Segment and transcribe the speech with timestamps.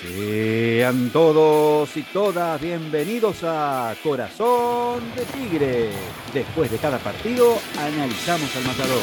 [0.00, 5.90] Sean todos y todas bienvenidos a Corazón de Tigre.
[6.34, 9.02] Después de cada partido, analizamos al matador.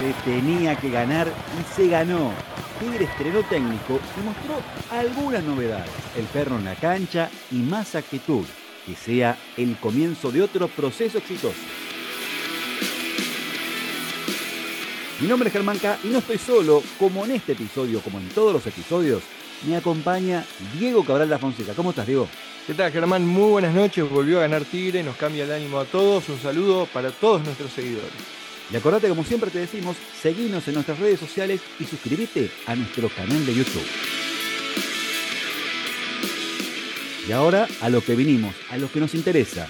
[0.00, 2.32] Se tenía que ganar y se ganó.
[2.80, 5.90] Tigre estrenó técnico y mostró algunas novedades.
[6.16, 8.46] El perro en la cancha y más actitud.
[8.86, 11.83] Que sea el comienzo de otro proceso exitoso.
[15.20, 18.28] Mi nombre es Germán K y no estoy solo, como en este episodio, como en
[18.30, 19.22] todos los episodios,
[19.66, 20.44] me acompaña
[20.76, 21.72] Diego Cabral da Fonseca.
[21.74, 22.28] ¿Cómo estás, Diego?
[22.66, 23.24] ¿Qué tal, Germán?
[23.24, 24.08] Muy buenas noches.
[24.10, 26.28] Volvió a ganar Tigre, nos cambia el ánimo a todos.
[26.28, 28.10] Un saludo para todos nuestros seguidores.
[28.72, 33.08] Y acordate, como siempre te decimos, seguinos en nuestras redes sociales y suscríbete a nuestro
[33.08, 33.86] canal de YouTube.
[37.28, 39.68] Y ahora a lo que vinimos, a lo que nos interesa,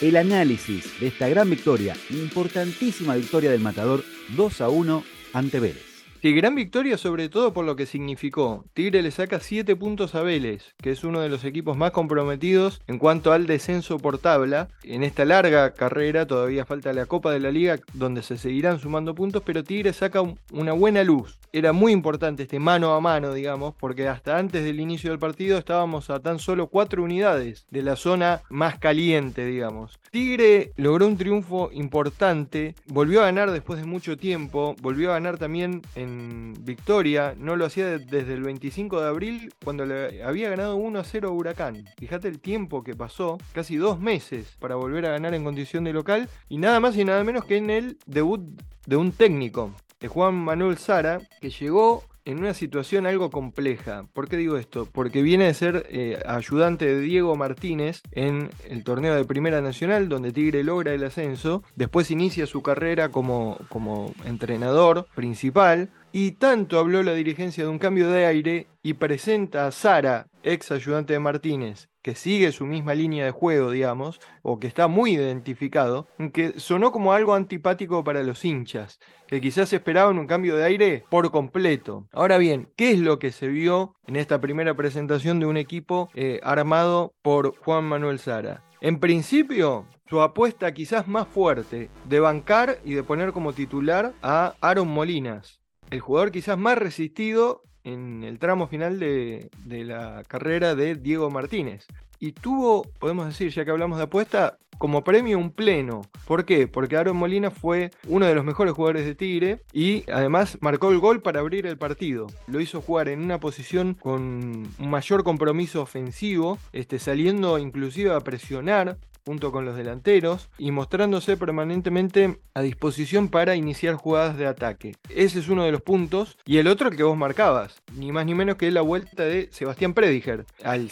[0.00, 5.02] el análisis de esta gran victoria, importantísima victoria del Matador 2 a 1
[5.34, 5.91] ante Vélez.
[6.22, 8.64] Sí, gran victoria sobre todo por lo que significó.
[8.74, 12.80] Tigre le saca 7 puntos a Vélez, que es uno de los equipos más comprometidos
[12.86, 14.68] en cuanto al descenso por tabla.
[14.84, 19.16] En esta larga carrera todavía falta la Copa de la Liga donde se seguirán sumando
[19.16, 21.40] puntos, pero Tigre saca una buena luz.
[21.52, 25.58] Era muy importante este mano a mano, digamos, porque hasta antes del inicio del partido
[25.58, 29.98] estábamos a tan solo 4 unidades de la zona más caliente, digamos.
[30.12, 35.36] Tigre logró un triunfo importante, volvió a ganar después de mucho tiempo, volvió a ganar
[35.36, 36.11] también en
[36.60, 41.04] victoria, no lo hacía desde el 25 de abril cuando le había ganado 1 a
[41.04, 41.84] 0 a Huracán.
[41.98, 45.92] Fíjate el tiempo que pasó, casi dos meses para volver a ganar en condición de
[45.92, 48.40] local y nada más y nada menos que en el debut
[48.86, 54.06] de un técnico, de Juan Manuel Sara, que llegó en una situación algo compleja.
[54.12, 54.86] ¿Por qué digo esto?
[54.90, 60.08] Porque viene de ser eh, ayudante de Diego Martínez en el torneo de Primera Nacional,
[60.08, 61.62] donde Tigre logra el ascenso.
[61.74, 65.90] Después inicia su carrera como, como entrenador principal.
[66.14, 70.70] Y tanto habló la dirigencia de un cambio de aire y presenta a Sara, ex
[70.70, 75.14] ayudante de Martínez, que sigue su misma línea de juego, digamos, o que está muy
[75.14, 80.64] identificado, que sonó como algo antipático para los hinchas, que quizás esperaban un cambio de
[80.64, 82.06] aire por completo.
[82.12, 86.10] Ahora bien, ¿qué es lo que se vio en esta primera presentación de un equipo
[86.14, 88.62] eh, armado por Juan Manuel Sara?
[88.82, 94.56] En principio, su apuesta quizás más fuerte de bancar y de poner como titular a
[94.60, 95.61] Aaron Molinas,
[95.92, 101.86] el jugador quizás más resistido en el tramo final de, la carrera de Diego Martínez.
[102.18, 106.02] Y tuvo, podemos decir, ya que hablamos de apuesta, como premio un pleno.
[106.26, 106.66] ¿Por qué?
[106.66, 110.98] Porque Aaron Molina fue uno de los mejores jugadores de Tigre y además marcó el
[110.98, 112.26] gol para abrir el partido.
[112.46, 118.20] Lo hizo jugar en una posición con un mayor compromiso ofensivo, este, saliendo inclusive a
[118.20, 124.94] presionar junto con los delanteros y mostrándose permanentemente a disposición para iniciar jugadas de ataque.
[125.08, 126.38] Ese es uno de los puntos.
[126.44, 129.94] Y el otro que vos marcabas, ni más ni menos que la vuelta de Sebastián
[129.94, 130.90] Prediger al,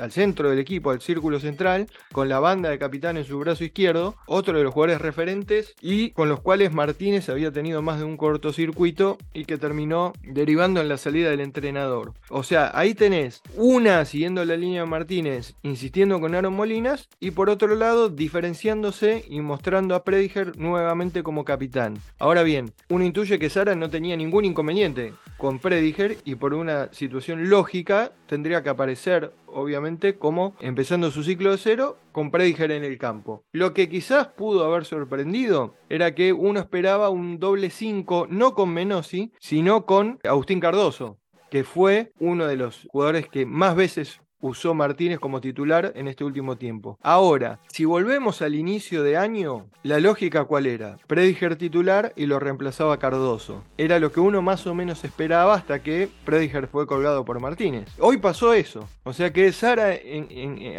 [0.00, 3.64] al centro del equipo, al círculo central, con la banda de capitán en su brazo
[3.64, 8.04] izquierdo, otro de los jugadores referentes y con los cuales Martínez había tenido más de
[8.04, 12.14] un cortocircuito y que terminó derivando en la salida del entrenador.
[12.28, 17.30] O sea, ahí tenés una siguiendo la línea de Martínez, insistiendo con Aaron Molinas y
[17.30, 21.98] por otro lado diferenciándose y mostrando a Prediger nuevamente como capitán.
[22.18, 26.92] Ahora bien, uno intuye que Sara no tenía ningún inconveniente con Prediger y por una
[26.92, 32.84] situación lógica tendría que aparecer obviamente como empezando su ciclo de cero con Prediger en
[32.84, 33.44] el campo.
[33.52, 38.70] Lo que quizás pudo haber sorprendido era que uno esperaba un doble 5 no con
[38.70, 41.18] Menossi, sino con Agustín Cardoso
[41.50, 46.24] que fue uno de los jugadores que más veces usó Martínez como titular en este
[46.24, 46.98] último tiempo.
[47.02, 50.98] Ahora, si volvemos al inicio de año, la lógica cuál era?
[51.06, 53.64] Prediger titular y lo reemplazaba Cardoso.
[53.76, 57.88] Era lo que uno más o menos esperaba hasta que Prediger fue colgado por Martínez.
[57.98, 58.88] Hoy pasó eso.
[59.04, 59.94] O sea que Sara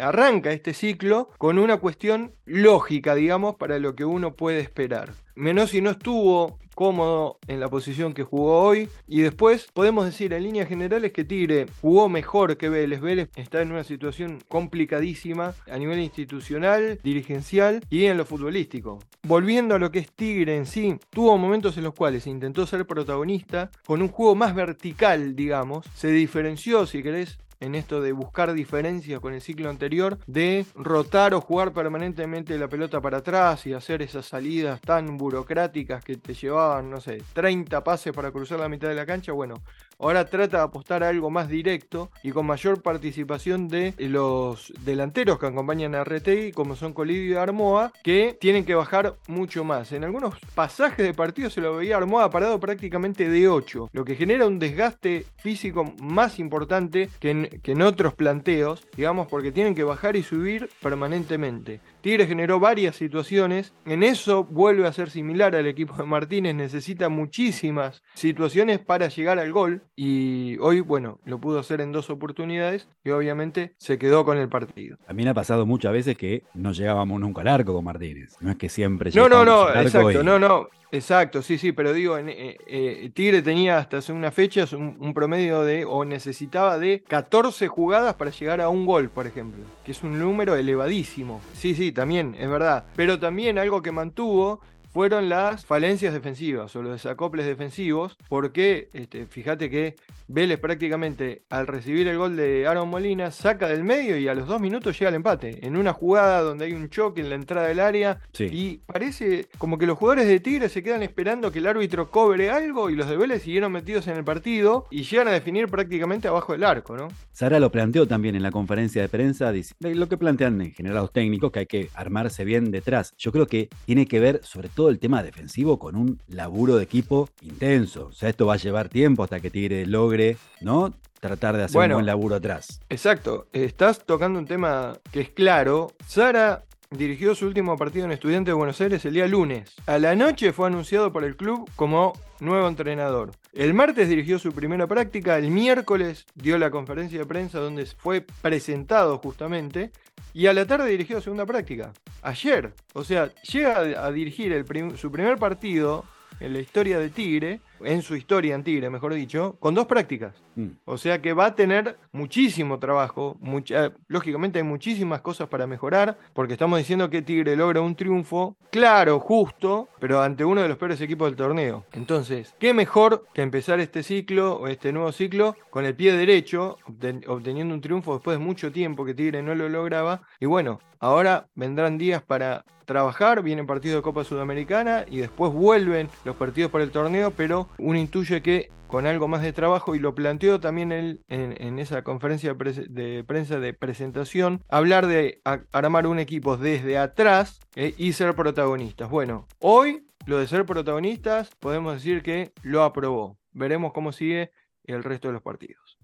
[0.02, 5.12] arranca este ciclo con una cuestión lógica, digamos, para lo que uno puede esperar.
[5.34, 8.88] Menossi no estuvo cómodo en la posición que jugó hoy.
[9.06, 13.02] Y después podemos decir en líneas generales que Tigre jugó mejor que Vélez.
[13.02, 18.98] Vélez está en una situación complicadísima a nivel institucional, dirigencial y en lo futbolístico.
[19.24, 22.86] Volviendo a lo que es Tigre en sí, tuvo momentos en los cuales intentó ser
[22.86, 25.84] protagonista con un juego más vertical, digamos.
[25.92, 31.34] Se diferenció, si querés, en esto de buscar diferencias con el ciclo anterior, de rotar
[31.34, 36.34] o jugar permanentemente la pelota para atrás y hacer esas salidas tan burocráticas que te
[36.34, 39.32] llevaban, no sé, 30 pases para cruzar la mitad de la cancha.
[39.32, 39.54] Bueno,
[40.00, 45.38] ahora trata de apostar a algo más directo y con mayor participación de los delanteros
[45.38, 49.92] que acompañan a Retegui, como son Colidio y Armoa, que tienen que bajar mucho más.
[49.92, 54.16] En algunos pasajes de partido se lo veía Armoa parado prácticamente de 8, lo que
[54.16, 59.74] genera un desgaste físico más importante que en, que en otros planteos, digamos, porque tienen
[59.74, 61.80] que bajar y subir permanentemente.
[62.00, 67.08] Tigre generó varias situaciones, en eso vuelve a ser similar al equipo de Martínez, necesita
[67.08, 69.82] muchísimas situaciones para llegar al gol.
[69.96, 74.48] Y hoy, bueno, lo pudo hacer en dos oportunidades y obviamente se quedó con el
[74.48, 74.96] partido.
[75.06, 78.56] También ha pasado muchas veces que no llegábamos nunca al arco con Martínez, no es
[78.56, 83.10] que siempre No, no, no, exacto, no, no, exacto, sí, sí, pero digo, eh, eh,
[83.14, 88.14] Tigre tenía hasta hace unas fechas un, un promedio de, o necesitaba de 14 jugadas
[88.14, 91.40] para llegar a un gol, por ejemplo, que es un número elevadísimo.
[91.54, 92.84] Sí, sí, también, es verdad.
[92.96, 94.60] Pero también algo que mantuvo
[94.92, 99.96] fueron las falencias defensivas o los desacoples defensivos, porque este, fíjate que
[100.28, 104.46] Vélez prácticamente al recibir el gol de Aaron Molina saca del medio y a los
[104.46, 107.66] dos minutos llega el empate, en una jugada donde hay un choque en la entrada
[107.66, 111.66] del área y parece como que los jugadores de Tigre se quedan esperando que el
[111.66, 115.32] árbitro cobre algo y los de Vélez siguieron metidos en el partido y llegan a
[115.32, 117.08] definir prácticamente abajo del arco, ¿no?
[117.32, 121.12] Sara lo planteó también en la conferencia de prensa, lo que plantean en general los
[121.12, 123.14] técnicos, que hay que armarse bien detrás.
[123.16, 126.84] Yo creo que tiene que ver sobre todo el tema defensivo con un laburo de
[126.84, 128.06] equipo intenso.
[128.06, 130.94] O sea, esto va a llevar tiempo hasta que Tigre logre, ¿no?
[131.20, 132.80] Tratar de hacer un buen laburo atrás.
[132.88, 133.46] Exacto.
[133.52, 135.92] Estás tocando un tema que es claro.
[136.06, 139.74] Sara dirigió su último partido en Estudiantes de Buenos Aires el día lunes.
[139.84, 143.32] A la noche fue anunciado por el club como nuevo entrenador.
[143.52, 148.20] El martes dirigió su primera práctica, el miércoles dio la conferencia de prensa donde fue
[148.20, 149.90] presentado justamente
[150.32, 151.92] y a la tarde dirigió la segunda práctica.
[152.22, 154.64] Ayer, o sea, llega a dirigir
[154.96, 156.04] su primer partido
[156.38, 160.34] en la historia de Tigre en su historia en Tigre, mejor dicho, con dos prácticas.
[160.56, 160.68] Mm.
[160.84, 166.18] O sea que va a tener muchísimo trabajo, mucha, lógicamente hay muchísimas cosas para mejorar,
[166.32, 170.78] porque estamos diciendo que Tigre logra un triunfo, claro, justo, pero ante uno de los
[170.78, 171.84] peores equipos del torneo.
[171.92, 176.78] Entonces, ¿qué mejor que empezar este ciclo o este nuevo ciclo con el pie derecho,
[177.26, 180.22] obteniendo un triunfo después de mucho tiempo que Tigre no lo lograba?
[180.38, 186.08] Y bueno, ahora vendrán días para trabajar, vienen partidos de Copa Sudamericana y después vuelven
[186.24, 190.00] los partidos para el torneo, pero uno intuye que con algo más de trabajo, y
[190.00, 195.40] lo planteó también él en, esa conferencia de prensa de presentación, hablar de
[195.70, 199.08] armar un equipo desde atrás eh, y ser protagonistas.
[199.08, 203.38] Bueno, hoy lo de ser protagonistas podemos decir que lo aprobó.
[203.52, 204.50] Veremos cómo sigue
[204.84, 205.98] el resto de los partidos.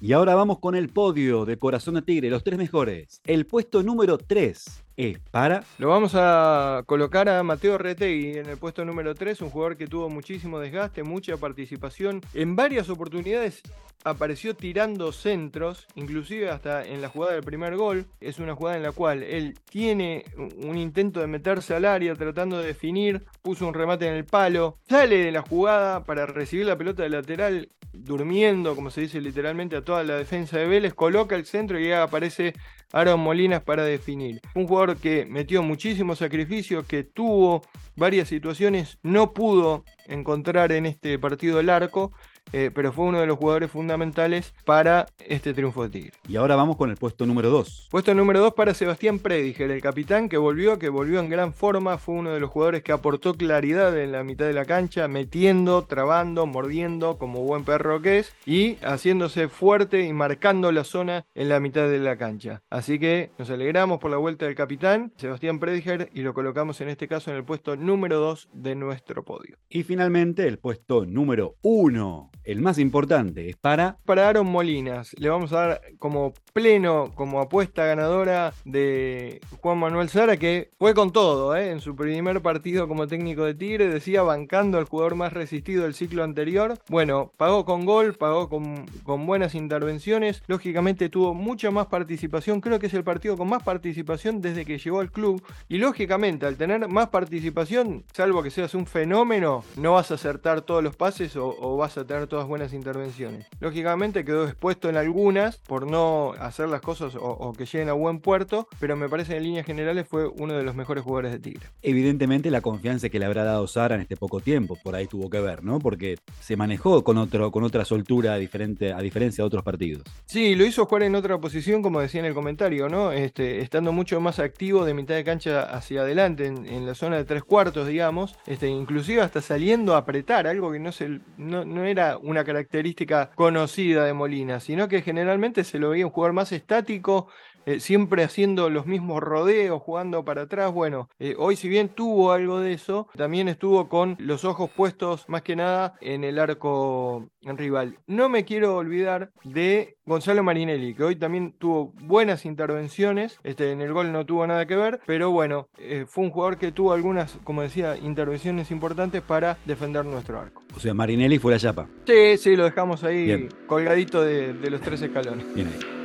[0.00, 3.20] Y ahora vamos con el podio de Corazón de Tigre, los tres mejores.
[3.24, 5.64] El puesto número 3 es para.
[5.78, 9.86] Lo vamos a colocar a Mateo Retegui en el puesto número 3, un jugador que
[9.86, 12.20] tuvo muchísimo desgaste, mucha participación.
[12.34, 13.62] En varias oportunidades
[14.04, 18.06] apareció tirando centros, inclusive hasta en la jugada del primer gol.
[18.20, 22.58] Es una jugada en la cual él tiene un intento de meterse al área tratando
[22.58, 26.76] de definir, puso un remate en el palo, sale de la jugada para recibir la
[26.76, 31.36] pelota de lateral durmiendo, como se dice literalmente, a toda la defensa de Vélez, coloca
[31.36, 32.54] el centro y aparece
[32.92, 34.40] Aaron Molinas para definir.
[34.54, 37.62] Un jugador que metió muchísimo sacrificio, que tuvo
[37.96, 42.12] varias situaciones, no pudo encontrar en este partido el arco
[42.56, 46.12] eh, pero fue uno de los jugadores fundamentales para este triunfo de Tigre.
[46.28, 47.88] Y ahora vamos con el puesto número 2.
[47.90, 51.98] Puesto número 2 para Sebastián Prediger, el capitán que volvió, que volvió en gran forma,
[51.98, 55.82] fue uno de los jugadores que aportó claridad en la mitad de la cancha, metiendo,
[55.82, 61.48] trabando, mordiendo, como buen perro que es, y haciéndose fuerte y marcando la zona en
[61.48, 62.62] la mitad de la cancha.
[62.70, 66.88] Así que nos alegramos por la vuelta del capitán, Sebastián Prediger, y lo colocamos en
[66.88, 69.58] este caso en el puesto número 2 de nuestro podio.
[69.68, 73.96] Y finalmente el puesto número 1 el más importante es para...
[74.04, 75.14] Para Aaron Molinas.
[75.18, 80.94] Le vamos a dar como pleno, como apuesta ganadora de Juan Manuel Sara, que fue
[80.94, 81.70] con todo, ¿eh?
[81.70, 85.94] en su primer partido como técnico de Tigre, decía bancando al jugador más resistido del
[85.94, 86.78] ciclo anterior.
[86.88, 92.78] Bueno, pagó con gol, pagó con, con buenas intervenciones, lógicamente tuvo mucha más participación, creo
[92.78, 96.56] que es el partido con más participación desde que llegó al club, y lógicamente al
[96.56, 101.36] tener más participación, salvo que seas un fenómeno, no vas a acertar todos los pases
[101.36, 103.46] o, o vas a tener todas buenas intervenciones.
[103.60, 108.18] Lógicamente quedó expuesto en algunas por no hacer las cosas o, que lleguen a buen
[108.18, 111.68] puerto, pero me parece en líneas generales fue uno de los mejores jugadores de Tigre.
[111.80, 115.30] Evidentemente la confianza que le habrá dado Sara en este poco tiempo, por ahí tuvo
[115.30, 115.78] que ver, ¿no?
[115.78, 120.02] Porque se manejó con, otro, con otra soltura diferente, a diferencia de otros partidos.
[120.26, 123.12] Sí, lo hizo jugar en otra posición, como decía en el comentario, ¿no?
[123.12, 127.24] Este, estando mucho más activo de mitad de cancha hacia adelante, en, la zona de
[127.24, 131.84] tres cuartos, digamos, este, inclusive hasta saliendo a apretar, algo que no, se, no, no
[131.84, 136.52] era una característica conocida de Molina, sino que generalmente se lo veía un jugador más
[136.52, 137.28] estático,
[137.66, 140.72] eh, siempre haciendo los mismos rodeos, jugando para atrás.
[140.72, 145.28] Bueno, eh, hoy si bien tuvo algo de eso, también estuvo con los ojos puestos
[145.28, 147.98] más que nada en el arco rival.
[148.06, 153.80] No me quiero olvidar de Gonzalo Marinelli, que hoy también tuvo buenas intervenciones, este, en
[153.80, 156.92] el gol no tuvo nada que ver, pero bueno, eh, fue un jugador que tuvo
[156.92, 160.62] algunas, como decía, intervenciones importantes para defender nuestro arco.
[160.76, 161.88] O sea, Marinelli fue la chapa.
[162.06, 165.46] Sí, sí, lo dejamos ahí colgadito de, de los tres escalones.
[165.54, 166.03] Bien ahí.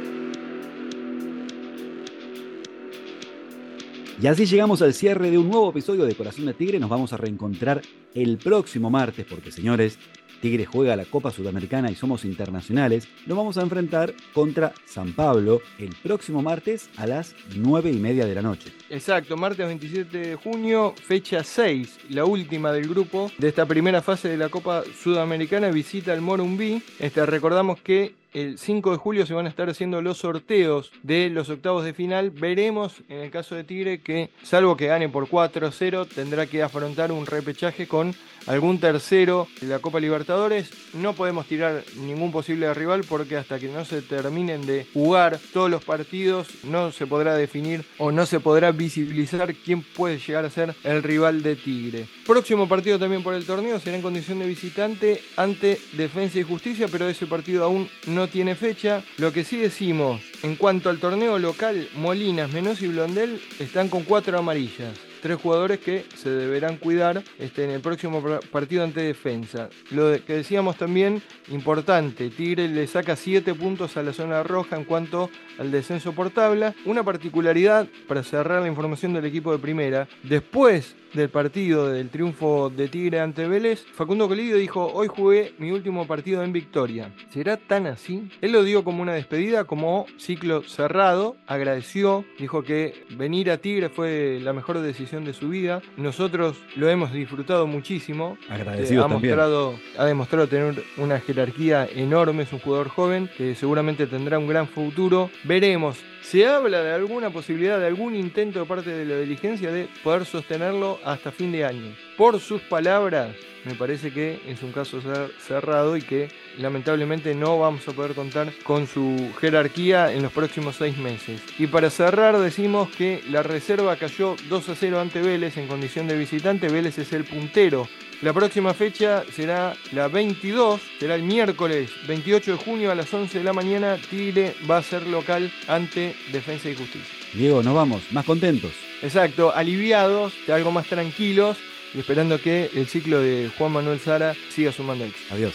[4.22, 6.78] Y así llegamos al cierre de un nuevo episodio de Corazón de Tigre.
[6.78, 7.82] Nos vamos a reencontrar
[8.14, 9.98] el próximo martes, porque señores,
[10.42, 13.08] Tigre juega la Copa Sudamericana y somos internacionales.
[13.26, 18.26] Nos vamos a enfrentar contra San Pablo el próximo martes a las 9 y media
[18.26, 18.74] de la noche.
[18.90, 24.28] Exacto, martes 27 de junio, fecha 6, la última del grupo de esta primera fase
[24.28, 26.84] de la Copa Sudamericana, visita al Morumbí.
[27.00, 31.30] Este, recordamos que el 5 de julio se van a estar haciendo los sorteos de
[31.30, 32.32] los octavos de final.
[32.32, 37.12] Veremos en el caso de Tigre que, salvo que gane por 4-0, tendrá que afrontar
[37.12, 38.14] un repechaje con
[38.48, 40.72] algún tercero de la Copa Libertadores.
[40.94, 45.70] No podemos tirar ningún posible rival porque hasta que no se terminen de jugar todos
[45.70, 50.50] los partidos no se podrá definir o no se podrá visibilizar quién puede llegar a
[50.50, 52.08] ser el rival de Tigre.
[52.26, 56.88] Próximo partido también por el torneo será en condición de visitante ante Defensa y Justicia,
[56.92, 59.04] pero ese partido aún no tiene fecha.
[59.18, 64.04] Lo que sí decimos en cuanto al torneo local, Molinas, Menos y Blondel están con
[64.04, 69.70] cuatro amarillas tres jugadores que se deberán cuidar este, en el próximo partido ante defensa.
[69.92, 74.86] Lo que decíamos también, importante, Tigre le saca 7 puntos a la zona roja en
[74.86, 76.74] cuanto al descenso por tabla.
[76.86, 82.70] Una particularidad para cerrar la información del equipo de primera, después del partido del triunfo
[82.70, 87.12] de Tigre ante Vélez, Facundo Colidio dijo, hoy jugué mi último partido en victoria.
[87.30, 88.30] ¿Será tan así?
[88.42, 93.90] Él lo dio como una despedida, como ciclo cerrado, agradeció, dijo que venir a Tigre
[93.90, 95.82] fue la mejor decisión de su vida.
[95.98, 98.38] Nosotros lo hemos disfrutado muchísimo.
[98.48, 104.06] Agradecido ha, mostrado, ha demostrado tener una jerarquía enorme, es un jugador joven que seguramente
[104.06, 105.32] tendrá un gran futuro.
[105.46, 109.88] Veremos se habla de alguna posibilidad, de algún intento de parte de la diligencia de
[110.04, 111.96] poder sostenerlo hasta fin de año.
[112.18, 113.36] Por sus palabras,
[113.66, 115.02] me parece que es un caso
[115.40, 120.76] cerrado y que lamentablemente no vamos a poder contar con su jerarquía en los próximos
[120.76, 121.42] seis meses.
[121.58, 126.08] Y para cerrar decimos que la reserva cayó 2 a 0 ante Vélez en condición
[126.08, 126.70] de visitante.
[126.70, 127.88] Vélez es el puntero
[128.22, 133.38] la próxima fecha será la 22, será el miércoles 28 de junio a las 11
[133.38, 133.98] de la mañana.
[134.10, 137.08] Tigre va a ser local ante Defensa y Justicia.
[137.34, 138.72] Diego, nos vamos, más contentos.
[139.02, 141.58] Exacto, aliviados, algo más tranquilos
[141.94, 145.34] y esperando que el ciclo de Juan Manuel Sara siga sumando éxito.
[145.34, 145.54] Adiós.